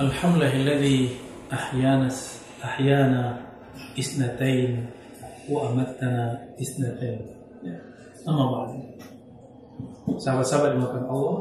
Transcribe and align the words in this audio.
الحمد 0.00 0.34
لله 0.36 0.54
الذي 0.56 0.98
أحيانا 1.52 2.08
أحيانا 2.64 3.22
اثنتين 3.98 4.90
وأمتنا 5.50 6.48
اثنتين 6.56 7.18
أما 8.28 8.44
بعد 8.52 8.70
sahabat-sahabat 10.20 10.76
dimakan 10.76 11.04
Allah 11.08 11.38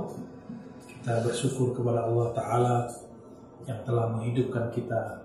kita 0.88 1.14
bersyukur 1.24 1.76
kepada 1.76 2.08
Allah 2.08 2.28
Ta'ala 2.32 2.76
yang 3.68 3.80
telah 3.84 4.12
menghidupkan 4.16 4.72
kita 4.72 5.24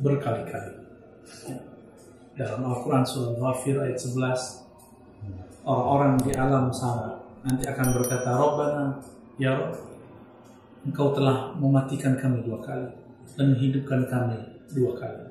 berkali-kali 0.00 0.72
dalam 2.38 2.64
Al-Quran 2.64 3.04
surah 3.04 3.34
Ghafir 3.36 3.76
ayat 3.76 3.98
11 4.00 5.68
orang-orang 5.68 6.12
di 6.24 6.32
alam 6.32 6.72
sana 6.72 7.20
nanti 7.44 7.64
akan 7.68 7.86
berkata 7.96 8.30
Rabbana 8.36 8.84
ya 9.36 9.52
Rabb 9.58 9.91
engkau 10.83 11.15
telah 11.15 11.55
mematikan 11.55 12.15
kami 12.19 12.43
dua 12.43 12.59
kali 12.59 12.87
dan 13.39 13.55
menghidupkan 13.55 14.05
kami 14.07 14.37
dua 14.71 14.91
kali 14.99 15.23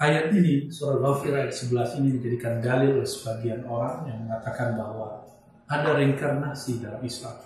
ayat 0.00 0.32
ini 0.32 0.72
surah 0.72 0.98
Ghafir 0.98 1.32
ayat 1.34 1.52
11 1.52 2.00
ini 2.02 2.08
dijadikan 2.18 2.62
dalil 2.64 3.02
oleh 3.02 3.08
sebagian 3.08 3.66
orang 3.66 4.08
yang 4.08 4.18
mengatakan 4.24 4.78
bahwa 4.78 5.26
ada 5.68 5.98
reinkarnasi 5.98 6.80
dalam 6.80 7.02
Islam 7.04 7.36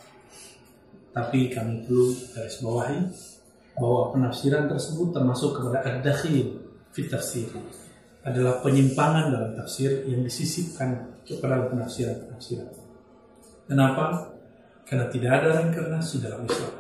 tapi 1.13 1.53
kami 1.53 1.85
perlu 1.85 2.09
garis 2.33 2.57
bawahi 2.65 3.01
bahwa 3.77 4.13
penafsiran 4.13 4.69
tersebut 4.69 5.13
termasuk 5.13 5.57
kepada 5.57 5.81
ad-dakhil 5.85 6.61
fit 6.93 7.09
tafsir 7.09 7.49
adalah 8.23 8.61
penyimpangan 8.63 9.33
dalam 9.33 9.51
tafsir 9.57 10.07
yang 10.07 10.23
disisipkan 10.23 11.19
kepada 11.27 11.67
penafsiran-penafsiran. 11.67 12.71
Kenapa? 13.67 14.31
Karena 14.87 15.07
tidak 15.09 15.31
ada 15.41 15.49
reinkarnasi 15.63 16.15
dalam 16.21 16.45
Islam. 16.45 16.75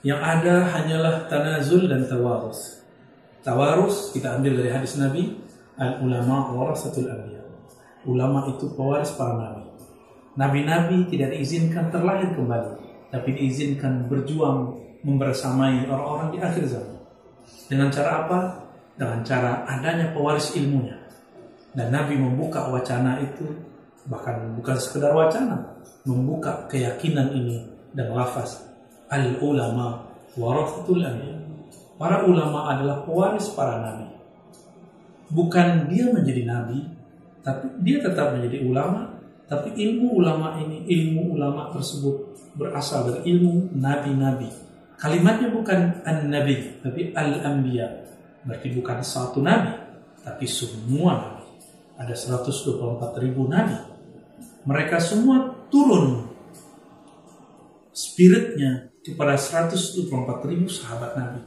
Yang 0.00 0.20
ada 0.20 0.54
hanyalah 0.72 1.14
tanazul 1.28 1.84
dan 1.90 2.08
tawarus. 2.08 2.80
Tawarus 3.44 4.12
kita 4.16 4.40
ambil 4.40 4.64
dari 4.64 4.70
hadis 4.72 4.96
Nabi, 4.96 5.36
al 5.76 6.00
ulama 6.00 6.52
warasatul 6.56 7.08
anbiya. 7.08 7.44
Ulama 8.08 8.48
itu 8.48 8.72
pewaris 8.72 9.12
para 9.12 9.36
nabi. 9.36 9.64
Nabi-nabi 10.40 11.04
tidak 11.12 11.36
diizinkan 11.36 11.92
terlahir 11.92 12.32
kembali, 12.32 12.80
tapi 13.12 13.36
diizinkan 13.36 14.08
berjuang 14.08 14.80
membersamai 15.04 15.84
orang-orang 15.84 16.28
di 16.32 16.38
akhir 16.40 16.64
zaman. 16.64 16.96
Dengan 17.68 17.92
cara 17.92 18.24
apa? 18.24 18.40
dengan 19.00 19.24
cara 19.24 19.64
adanya 19.64 20.12
pewaris 20.12 20.52
ilmunya. 20.60 21.00
Dan 21.72 21.88
Nabi 21.88 22.20
membuka 22.20 22.68
wacana 22.68 23.16
itu, 23.24 23.48
bahkan 24.10 24.58
bukan 24.58 24.74
sekedar 24.74 25.14
wacana, 25.14 25.78
membuka 26.02 26.66
keyakinan 26.66 27.30
ini 27.30 27.62
dan 27.94 28.10
lafaz 28.10 28.66
al-ulama 29.06 30.10
warathatul 30.34 30.98
anbiya. 30.98 31.38
Para 31.94 32.24
ulama 32.26 32.74
adalah 32.74 33.04
pewaris 33.06 33.52
para 33.54 33.78
nabi. 33.78 34.08
Bukan 35.30 35.86
dia 35.86 36.10
menjadi 36.10 36.42
nabi, 36.42 36.90
tapi 37.44 37.70
dia 37.86 38.02
tetap 38.02 38.34
menjadi 38.34 38.66
ulama, 38.66 39.20
tapi 39.46 39.70
ilmu 39.78 40.18
ulama 40.18 40.58
ini, 40.58 40.82
ilmu 40.90 41.38
ulama 41.38 41.70
tersebut 41.70 42.34
berasal 42.58 43.06
dari 43.06 43.36
ilmu 43.36 43.70
nabi-nabi. 43.78 44.48
Kalimatnya 44.98 45.54
bukan 45.54 46.02
an-nabi, 46.02 46.82
tapi 46.82 47.14
al-anbiya 47.14 48.10
Berarti 48.40 48.72
bukan 48.72 49.04
satu 49.04 49.44
nabi, 49.44 49.76
tapi 50.24 50.48
semua 50.48 51.12
nabi. 51.20 51.44
Ada 52.00 52.16
124 52.16 53.20
ribu 53.20 53.44
nabi. 53.44 53.76
Mereka 54.64 55.00
semua 55.00 55.56
turun 55.72 56.28
spiritnya 57.90 58.92
kepada 59.00 59.36
124 59.36 60.06
ribu 60.48 60.68
sahabat 60.68 61.16
nabi. 61.16 61.40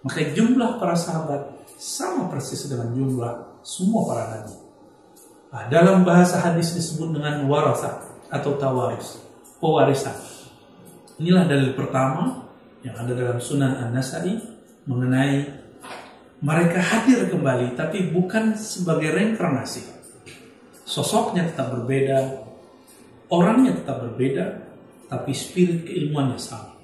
Maka 0.00 0.32
jumlah 0.32 0.80
para 0.80 0.96
sahabat 0.96 1.68
sama 1.76 2.30
persis 2.32 2.70
dengan 2.70 2.94
jumlah 2.94 3.60
semua 3.60 4.00
para 4.08 4.24
nabi. 4.38 4.54
Nah, 5.50 5.66
dalam 5.66 6.06
bahasa 6.06 6.38
hadis 6.38 6.78
disebut 6.78 7.10
dengan 7.10 7.42
warasa 7.50 8.06
atau 8.30 8.54
tawaris, 8.54 9.18
pewarisan. 9.58 10.14
Inilah 11.18 11.44
dalil 11.50 11.74
pertama 11.74 12.48
yang 12.86 12.96
ada 12.96 13.12
dalam 13.12 13.42
Sunan 13.42 13.76
An-Nasai 13.76 14.40
mengenai 14.86 15.60
mereka 16.40 16.80
hadir 16.80 17.28
kembali 17.28 17.76
tapi 17.76 18.08
bukan 18.08 18.56
sebagai 18.56 19.12
reinkarnasi. 19.12 20.00
Sosoknya 20.88 21.44
tetap 21.50 21.76
berbeda, 21.76 22.49
orangnya 23.30 23.78
tetap 23.78 24.02
berbeda, 24.02 24.66
tapi 25.06 25.30
spirit 25.30 25.86
keilmuannya 25.86 26.36
sama. 26.36 26.76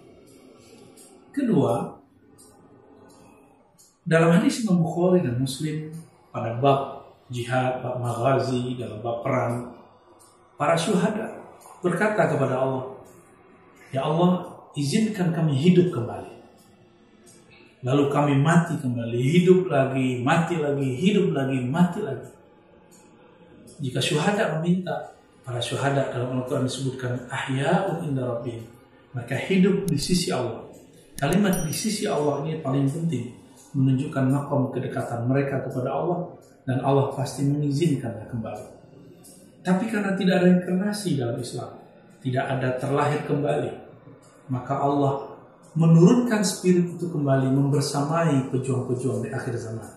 Kedua, 1.34 2.00
dalam 4.06 4.40
hadis 4.40 4.64
Imam 4.64 4.80
Bukhari 4.80 5.20
dan 5.20 5.36
Muslim 5.36 5.92
pada 6.32 6.56
bab 6.62 7.10
jihad, 7.28 7.82
bab 7.82 8.00
maghazi, 8.00 8.78
dalam 8.78 9.02
bab 9.02 9.20
perang, 9.20 9.74
para 10.56 10.78
syuhada 10.78 11.42
berkata 11.82 12.30
kepada 12.30 12.56
Allah, 12.62 12.96
Ya 13.90 14.02
Allah, 14.02 14.46
izinkan 14.74 15.30
kami 15.30 15.54
hidup 15.54 15.94
kembali 15.94 16.36
Lalu 17.86 18.04
kami 18.10 18.34
mati 18.42 18.74
kembali, 18.82 19.14
hidup 19.14 19.70
lagi, 19.70 20.18
mati 20.18 20.58
lagi, 20.58 20.90
hidup 20.98 21.30
lagi, 21.30 21.62
mati 21.62 22.02
lagi. 22.02 22.26
Jika 23.78 24.02
syuhada 24.02 24.58
meminta, 24.58 25.14
para 25.46 25.62
syuhada 25.62 26.10
dalam 26.10 26.42
Al-Quran 26.42 26.66
disebutkan 26.66 27.30
ahya'un 27.30 28.02
inda 28.02 28.26
rabbihim. 28.26 28.66
Mereka 29.14 29.38
hidup 29.46 29.86
di 29.86 29.94
sisi 29.94 30.34
Allah. 30.34 30.66
Kalimat 31.14 31.62
di 31.62 31.70
sisi 31.70 32.02
Allah 32.10 32.42
ini 32.42 32.58
paling 32.58 32.90
penting. 32.90 33.30
Menunjukkan 33.78 34.26
makom 34.26 34.74
kedekatan 34.74 35.30
mereka 35.30 35.62
kepada 35.62 35.94
Allah. 35.94 36.34
Dan 36.66 36.82
Allah 36.82 37.14
pasti 37.14 37.46
mengizinkannya 37.46 38.26
kembali. 38.26 38.66
Tapi 39.62 39.86
karena 39.86 40.18
tidak 40.18 40.42
ada 40.42 40.48
inkarnasi 40.50 41.14
dalam 41.14 41.38
Islam. 41.38 41.78
Tidak 42.18 42.42
ada 42.42 42.74
terlahir 42.82 43.22
kembali. 43.22 43.70
Maka 44.50 44.74
Allah 44.82 45.30
menurunkan 45.78 46.42
spirit 46.42 46.98
itu 46.98 47.06
kembali 47.06 47.54
membersamai 47.54 48.50
pejuang-pejuang 48.50 49.22
di 49.22 49.30
akhir 49.30 49.54
zaman. 49.62 49.94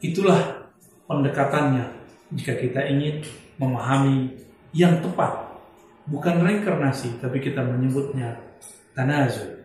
Itulah 0.00 0.72
pendekatannya 1.04 2.01
jika 2.32 2.56
kita 2.56 2.80
ingin 2.88 3.24
memahami 3.60 4.32
yang 4.72 5.00
tepat. 5.04 5.52
Bukan 6.02 6.42
reinkarnasi, 6.42 7.22
tapi 7.22 7.38
kita 7.38 7.62
menyebutnya 7.62 8.34
tanazul. 8.96 9.62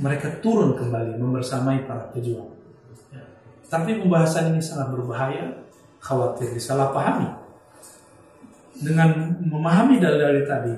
Mereka 0.00 0.40
turun 0.40 0.76
kembali 0.76 1.20
membersamai 1.20 1.84
para 1.84 2.08
pejuang. 2.12 2.56
Tapi 3.66 3.98
pembahasan 3.98 4.54
ini 4.54 4.62
sangat 4.62 4.94
berbahaya, 4.94 5.66
khawatir 5.98 6.54
disalahpahami. 6.54 7.26
Dengan 8.76 9.36
memahami 9.42 9.98
dalil-dalil 9.98 10.44
tadi, 10.46 10.74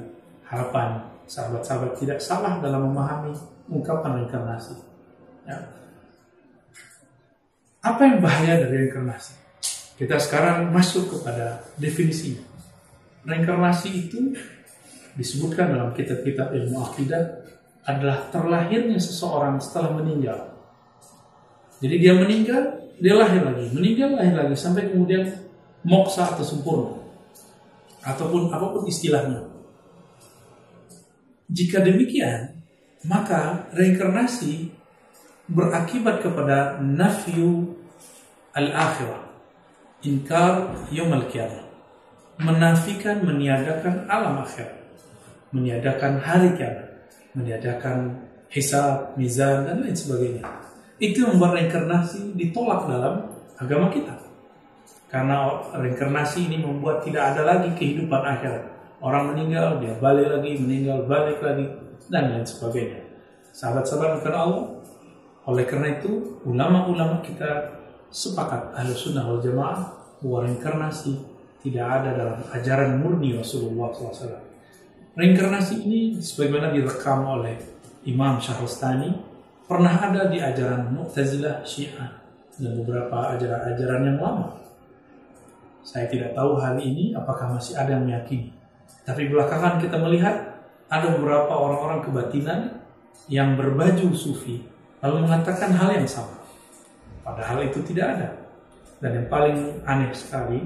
harapan 0.49 1.03
sahabat-sahabat 1.29 1.99
tidak 2.01 2.19
salah 2.19 2.57
dalam 2.59 2.89
memahami 2.89 3.37
ungkapan 3.69 4.25
reinkarnasi. 4.25 4.75
Ya. 5.45 5.59
Apa 7.85 8.01
yang 8.09 8.19
bahaya 8.25 8.65
dari 8.65 8.89
reinkarnasi? 8.89 9.48
Kita 9.99 10.15
sekarang 10.15 10.71
masuk 10.71 11.11
kepada 11.11 11.59
definisinya. 11.75 12.47
Reinkarnasi 13.27 13.91
itu 14.07 14.31
disebutkan 15.19 15.75
dalam 15.75 15.91
kitab-kitab 15.91 16.55
ilmu 16.55 16.79
akidah 16.79 17.43
adalah 17.83 18.31
terlahirnya 18.31 19.03
seseorang 19.03 19.59
setelah 19.59 19.99
meninggal. 19.99 20.55
Jadi 21.83 21.99
dia 21.99 22.15
meninggal, 22.15 22.63
dia 23.03 23.19
lahir 23.19 23.43
lagi, 23.43 23.75
meninggal 23.75 24.15
lahir 24.15 24.39
lagi 24.39 24.55
sampai 24.55 24.87
kemudian 24.87 25.27
moksa 25.83 26.31
atau 26.31 26.47
sempurna. 26.47 26.95
Ataupun 28.07 28.55
apa 28.55 28.71
pun 28.71 28.87
istilahnya. 28.87 29.51
Jika 31.51 31.83
demikian, 31.83 32.63
maka 33.03 33.67
reinkarnasi 33.75 34.71
berakibat 35.49 36.23
kepada 36.23 36.79
nafyu 36.79 37.75
al-akhirah. 38.53 39.28
Inkar 40.03 40.71
yom 40.95 41.11
al 41.11 41.27
Menafikan, 42.39 43.27
meniadakan 43.27 44.07
alam 44.07 44.47
akhir. 44.47 44.71
Meniadakan 45.51 46.23
hari 46.23 46.55
kiamat. 46.55 46.87
Meniadakan 47.35 48.15
hisab, 48.47 49.19
mizan, 49.19 49.67
dan 49.67 49.83
lain 49.83 49.97
sebagainya. 49.97 50.47
Itu 51.03 51.27
membuat 51.27 51.59
reinkarnasi 51.59 52.39
ditolak 52.39 52.87
dalam 52.87 53.27
agama 53.59 53.91
kita. 53.91 54.15
Karena 55.11 55.51
reinkarnasi 55.75 56.47
ini 56.47 56.63
membuat 56.63 57.03
tidak 57.03 57.35
ada 57.35 57.43
lagi 57.43 57.75
kehidupan 57.75 58.23
akhirat 58.23 58.79
orang 59.03 59.35
meninggal 59.35 59.79
dia 59.79 59.95
balik 59.99 60.27
lagi 60.27 60.59
meninggal 60.59 61.07
balik 61.07 61.39
lagi 61.39 61.67
dan 62.11 62.35
lain 62.35 62.47
sebagainya 62.47 63.03
sahabat-sahabat 63.55 64.23
bukan 64.23 64.35
Allah 64.35 64.65
oleh 65.49 65.65
karena 65.65 65.99
itu 65.99 66.43
ulama-ulama 66.45 67.23
kita 67.25 67.78
sepakat 68.09 68.75
ahlu 68.75 68.93
sunnah 68.97 69.25
wal 69.25 69.41
jamaah 69.41 69.99
bahwa 70.21 70.39
reinkarnasi 70.49 71.19
tidak 71.63 71.87
ada 71.87 72.11
dalam 72.15 72.39
ajaran 72.55 73.03
murni 73.03 73.37
Rasulullah 73.37 73.91
SAW. 73.93 74.41
Reinkarnasi 75.19 75.83
ini 75.83 76.01
sebagaimana 76.23 76.71
direkam 76.71 77.27
oleh 77.27 77.59
Imam 78.07 78.39
Syahrustani 78.39 79.11
pernah 79.67 79.93
ada 79.99 80.31
di 80.31 80.39
ajaran 80.39 80.95
Mu'tazilah 80.95 81.67
Syiah 81.67 82.23
dan 82.57 82.73
beberapa 82.79 83.35
ajaran-ajaran 83.35 84.03
yang 84.07 84.19
lama. 84.23 84.49
Saya 85.83 86.07
tidak 86.07 86.33
tahu 86.39 86.57
hari 86.57 86.89
ini 86.89 87.05
apakah 87.13 87.53
masih 87.53 87.75
ada 87.75 87.99
yang 87.99 88.07
meyakini. 88.07 88.55
Tapi 89.03 89.29
belakangan 89.29 89.81
kita 89.83 89.97
melihat 89.99 90.37
ada 90.89 91.07
beberapa 91.17 91.53
orang-orang 91.53 92.01
kebatinan 92.05 92.61
yang 93.29 93.57
berbaju 93.57 94.13
sufi 94.17 94.65
lalu 95.05 95.29
mengatakan 95.29 95.75
hal 95.77 95.93
yang 95.93 96.09
sama. 96.09 96.39
Padahal 97.29 97.69
itu 97.69 97.85
tidak 97.85 98.07
ada. 98.17 98.29
Dan 99.05 99.21
yang 99.21 99.29
paling 99.29 99.85
aneh 99.85 100.09
sekali, 100.17 100.65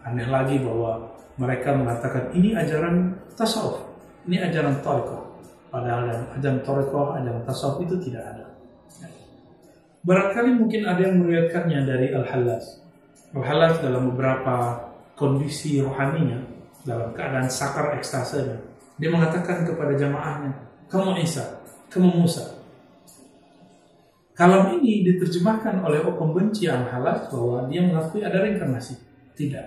aneh 0.00 0.24
lagi 0.24 0.56
bahwa 0.64 1.12
mereka 1.36 1.76
mengatakan 1.76 2.32
ini 2.32 2.56
ajaran 2.56 3.12
tasawuf, 3.36 3.84
ini 4.24 4.40
ajaran 4.40 4.80
toriko. 4.80 5.36
Padahal 5.68 6.08
yang 6.08 6.22
ajaran 6.40 6.60
toriko, 6.64 7.12
ajaran 7.12 7.44
tasawuf 7.44 7.84
itu 7.84 8.00
tidak 8.08 8.24
ada. 8.24 8.44
Barangkali 10.00 10.56
mungkin 10.56 10.88
ada 10.88 11.04
yang 11.04 11.20
meriwayatkannya 11.20 11.80
dari 11.84 12.06
Al-Hallas. 12.16 12.80
Al-Hallas 13.36 13.76
dalam 13.84 14.08
beberapa 14.08 14.88
kondisi 15.12 15.84
rohaninya, 15.84 16.40
dalam 16.88 17.12
keadaan 17.12 17.52
sakar 17.52 17.92
ekstasenya, 18.00 18.56
dia 18.96 19.10
mengatakan 19.12 19.68
kepada 19.68 19.92
jamaahnya, 19.92 20.56
kamu 20.88 21.20
Isa, 21.20 21.60
kamu 21.92 22.24
Musa. 22.24 22.56
Kalam 24.38 24.78
ini 24.78 25.02
diterjemahkan 25.02 25.82
oleh 25.82 25.98
pembenci 26.14 26.70
Al-Halas 26.70 27.26
bahwa 27.26 27.66
dia 27.66 27.82
mengakui 27.82 28.22
ada 28.22 28.38
reinkarnasi. 28.38 28.94
Tidak. 29.34 29.66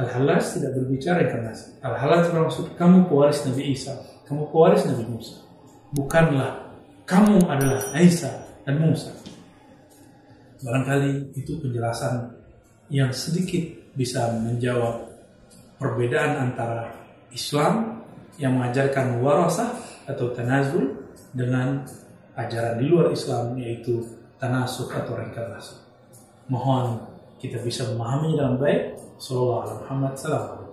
Al-Halas 0.00 0.56
tidak 0.56 0.80
berbicara 0.80 1.20
reinkarnasi. 1.20 1.84
Al-Halas 1.84 2.32
bermaksud 2.32 2.72
kamu 2.80 3.12
pewaris 3.12 3.44
Nabi 3.44 3.76
Isa, 3.76 4.00
kamu 4.24 4.48
pewaris 4.48 4.88
Nabi 4.88 5.04
Musa. 5.12 5.44
Bukanlah 5.92 6.72
kamu 7.04 7.36
adalah 7.44 7.84
Isa 8.00 8.32
dan 8.64 8.80
Musa. 8.80 9.12
Barangkali 10.64 11.36
itu 11.36 11.60
penjelasan 11.60 12.32
yang 12.88 13.12
sedikit 13.12 13.92
bisa 13.92 14.40
menjawab 14.40 15.04
perbedaan 15.76 16.48
antara 16.48 16.96
Islam 17.28 18.00
yang 18.40 18.56
mengajarkan 18.56 19.20
warasah 19.20 19.76
atau 20.08 20.32
tanazul 20.32 20.96
dengan 21.36 21.84
ajaran 22.36 22.78
di 22.78 22.86
luar 22.86 23.10
Islam 23.10 23.58
yaitu 23.58 24.02
tanasuk 24.38 24.90
atau 24.92 25.18
reinkarnasi. 25.18 25.76
Mohon 26.50 27.04
kita 27.40 27.62
bisa 27.62 27.88
memahami 27.92 28.36
dengan 28.36 28.56
baik. 28.60 28.98
Sallallahu 29.20 29.60
alaihi 29.64 30.16
sallallahu 30.16 30.69